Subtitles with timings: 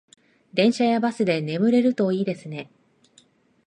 [0.51, 2.71] 電車やバスで眠れるといいですね